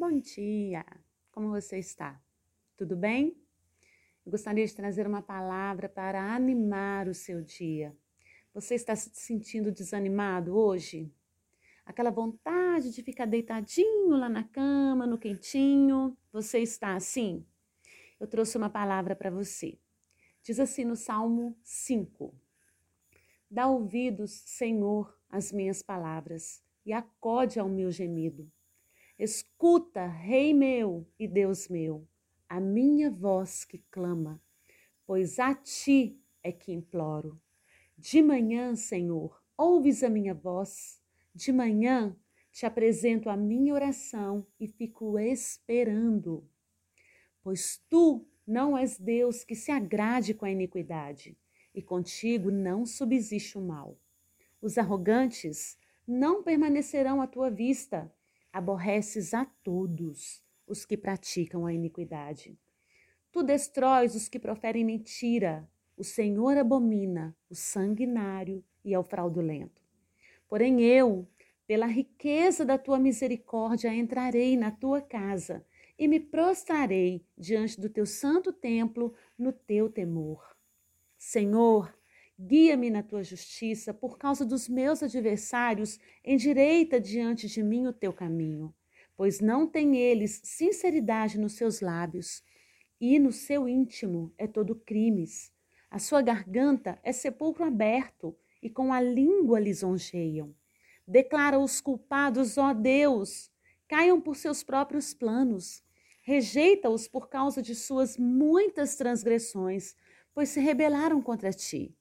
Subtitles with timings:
[0.00, 0.82] Bom dia!
[1.30, 2.18] Como você está?
[2.74, 3.36] Tudo bem?
[4.24, 7.94] Eu gostaria de trazer uma palavra para animar o seu dia.
[8.54, 11.12] Você está se sentindo desanimado hoje?
[11.84, 16.16] Aquela vontade de ficar deitadinho lá na cama, no quentinho?
[16.32, 17.44] Você está assim?
[18.18, 19.78] Eu trouxe uma palavra para você.
[20.42, 22.34] Diz assim no Salmo 5:
[23.50, 28.50] Dá ouvidos, Senhor, às minhas palavras e acode ao meu gemido.
[29.22, 32.08] Escuta, Rei meu e Deus meu,
[32.48, 34.42] a minha voz que clama,
[35.06, 37.38] pois a ti é que imploro.
[37.98, 41.02] De manhã, Senhor, ouves a minha voz,
[41.34, 42.16] de manhã
[42.50, 46.48] te apresento a minha oração e fico esperando.
[47.42, 51.36] Pois tu não és Deus que se agrade com a iniquidade,
[51.74, 53.98] e contigo não subsiste o mal.
[54.62, 58.10] Os arrogantes não permanecerão à tua vista.
[58.52, 62.58] Aborreces a todos os que praticam a iniquidade.
[63.32, 65.68] Tu destróis os que proferem mentira.
[65.96, 69.82] O Senhor abomina o sanguinário e ao fraudulento.
[70.48, 71.28] Porém, eu,
[71.66, 75.64] pela riqueza da tua misericórdia, entrarei na tua casa
[75.96, 80.56] e me prostrarei diante do teu santo templo no teu temor.
[81.16, 81.94] Senhor,
[82.42, 88.14] Guia-me na tua justiça, por causa dos meus adversários, endireita diante de mim o teu
[88.14, 88.74] caminho,
[89.14, 92.42] pois não tem eles sinceridade nos seus lábios,
[92.98, 95.52] e no seu íntimo é todo crimes.
[95.90, 100.54] A sua garganta é sepulcro aberto, e com a língua lisonjeiam.
[101.06, 103.50] Declara os culpados, ó Deus,
[103.86, 105.84] caiam por seus próprios planos.
[106.22, 109.94] Rejeita-os por causa de suas muitas transgressões,
[110.32, 111.94] pois se rebelaram contra ti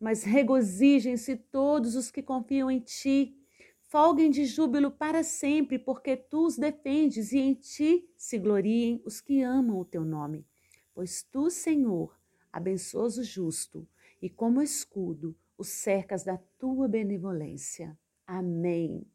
[0.00, 3.34] mas regozijem-se todos os que confiam em ti.
[3.82, 9.20] Folguem de júbilo para sempre, porque tu os defendes, e em ti se gloriem os
[9.20, 10.46] que amam o teu nome.
[10.94, 12.16] Pois tu, Senhor,
[12.52, 13.88] abençoas o justo,
[14.20, 17.98] e como escudo o cercas da tua benevolência.
[18.26, 19.06] Amém.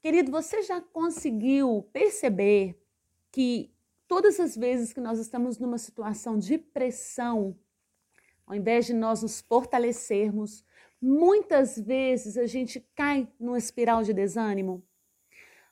[0.00, 2.80] Querido, você já conseguiu perceber
[3.30, 3.72] que
[4.06, 7.56] todas as vezes que nós estamos numa situação de pressão,
[8.48, 10.64] ao invés de nós nos fortalecermos,
[11.00, 14.82] muitas vezes a gente cai numa espiral de desânimo.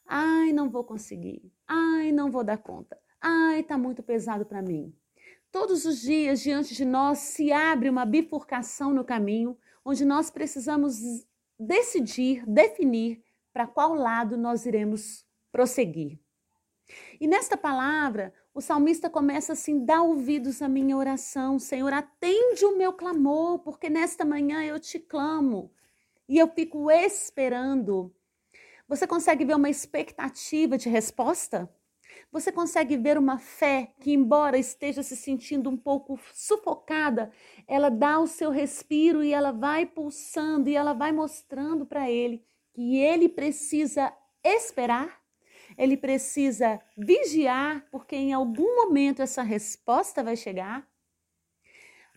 [0.05, 1.51] Ai, não vou conseguir.
[1.67, 3.01] Ai, não vou dar conta.
[3.19, 4.95] Ai, tá muito pesado para mim.
[5.51, 11.01] Todos os dias diante de nós se abre uma bifurcação no caminho, onde nós precisamos
[11.59, 16.21] decidir, definir para qual lado nós iremos prosseguir.
[17.21, 22.77] E nesta palavra, o salmista começa assim: dá ouvidos à minha oração, Senhor, atende o
[22.77, 25.73] meu clamor, porque nesta manhã eu te clamo
[26.29, 28.15] e eu fico esperando.
[28.89, 31.69] Você consegue ver uma expectativa de resposta?
[32.33, 37.31] Você consegue ver uma fé que, embora esteja se sentindo um pouco sufocada,
[37.67, 42.45] ela dá o seu respiro e ela vai pulsando e ela vai mostrando para ele
[42.73, 44.13] que ele precisa
[44.45, 45.26] esperar?
[45.77, 50.87] Ele precisa vigiar, porque em algum momento essa resposta vai chegar.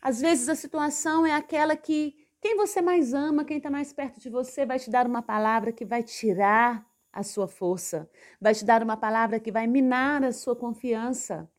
[0.01, 4.19] Às vezes a situação é aquela que quem você mais ama, quem está mais perto
[4.19, 8.09] de você, vai te dar uma palavra que vai tirar a sua força,
[8.39, 11.49] vai te dar uma palavra que vai minar a sua confiança.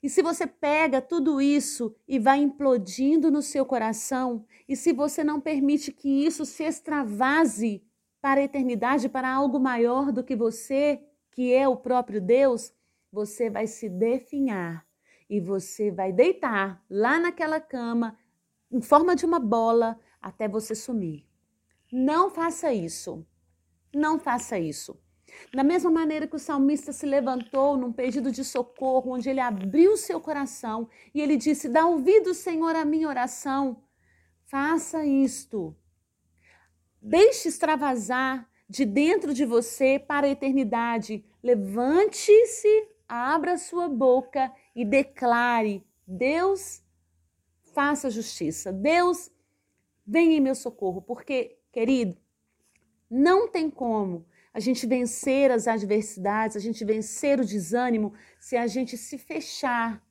[0.00, 5.24] E se você pega tudo isso e vai implodindo no seu coração, e se você
[5.24, 7.82] não permite que isso se extravase
[8.20, 12.72] para a eternidade, para algo maior do que você, que é o próprio Deus,
[13.12, 14.86] você vai se definhar
[15.28, 18.18] e você vai deitar lá naquela cama
[18.70, 21.26] em forma de uma bola até você sumir.
[21.92, 23.26] Não faça isso.
[23.94, 25.00] Não faça isso.
[25.52, 29.96] Da mesma maneira que o salmista se levantou num pedido de socorro, onde ele abriu
[29.96, 33.82] seu coração e ele disse: Dá ouvido, Senhor, à minha oração.
[34.46, 35.76] Faça isto.
[37.00, 41.24] Deixe extravasar de dentro de você para a eternidade.
[41.42, 46.82] Levante-se, abra sua boca e declare: Deus,
[47.72, 48.72] faça justiça.
[48.72, 49.30] Deus,
[50.06, 51.00] venha em meu socorro.
[51.00, 52.16] Porque, querido,
[53.10, 58.66] não tem como a gente vencer as adversidades, a gente vencer o desânimo, se a
[58.66, 60.04] gente se fechar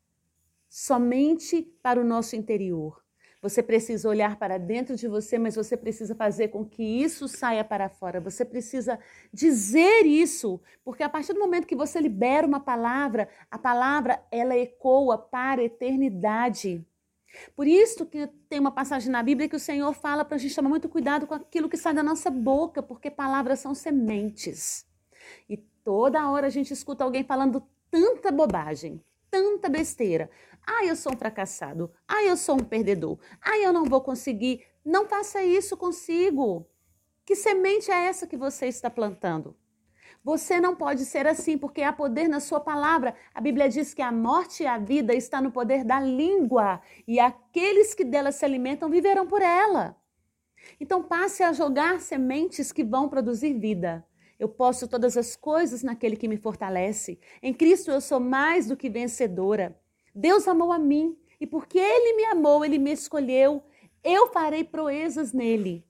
[0.69, 3.03] somente para o nosso interior.
[3.41, 7.63] Você precisa olhar para dentro de você, mas você precisa fazer com que isso saia
[7.63, 8.19] para fora.
[8.19, 8.99] Você precisa
[9.31, 14.57] dizer isso, porque a partir do momento que você libera uma palavra, a palavra ela
[14.57, 16.85] ecoa para a eternidade.
[17.55, 20.55] Por isso que tem uma passagem na Bíblia que o Senhor fala para a gente
[20.55, 24.87] tomar muito cuidado com aquilo que sai da nossa boca, porque palavras são sementes.
[25.47, 25.57] E
[25.87, 29.01] Toda hora a gente escuta alguém falando tanta bobagem,
[29.31, 30.29] tanta besteira.
[30.69, 31.89] Ah, eu sou um fracassado.
[32.05, 33.17] Ah, eu sou um perdedor.
[33.41, 34.65] Ah, eu não vou conseguir.
[34.83, 36.67] Não faça isso consigo.
[37.25, 39.55] Que semente é essa que você está plantando?
[40.23, 43.15] Você não pode ser assim, porque há poder na sua palavra.
[43.33, 47.17] A Bíblia diz que a morte e a vida está no poder da língua, e
[47.17, 49.95] aqueles que dela se alimentam viverão por ela.
[50.81, 54.05] Então passe a jogar sementes que vão produzir vida.
[54.37, 57.19] Eu posso todas as coisas naquele que me fortalece.
[57.41, 59.79] Em Cristo eu sou mais do que vencedora.
[60.17, 63.61] Deus amou a mim e porque Ele me amou, Ele me escolheu.
[64.03, 65.85] Eu farei proezas nele.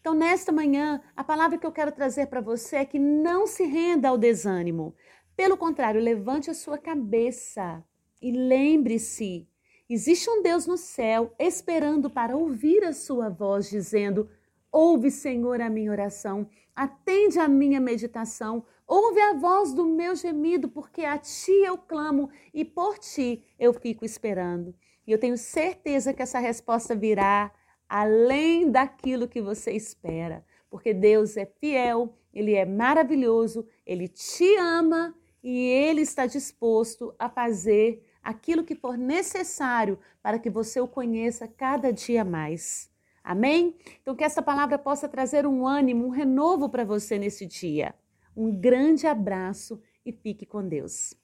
[0.00, 3.64] Então, nesta manhã, a palavra que eu quero trazer para você é que não se
[3.64, 4.94] renda ao desânimo.
[5.36, 7.84] Pelo contrário, levante a sua cabeça
[8.22, 9.48] e lembre-se:
[9.90, 14.30] existe um Deus no céu esperando para ouvir a sua voz, dizendo:
[14.70, 20.68] Ouve, Senhor, a minha oração, atende a minha meditação, ouve a voz do meu gemido,
[20.68, 24.74] porque a ti eu clamo e por ti eu fico esperando.
[25.06, 27.50] E eu tenho certeza que essa resposta virá
[27.88, 35.14] além daquilo que você espera, porque Deus é fiel, ele é maravilhoso, ele te ama
[35.42, 41.48] e ele está disposto a fazer aquilo que for necessário para que você o conheça
[41.48, 42.90] cada dia mais.
[43.28, 43.76] Amém?
[44.00, 47.94] Então, que essa palavra possa trazer um ânimo, um renovo para você nesse dia.
[48.34, 51.14] Um grande abraço e fique com Deus.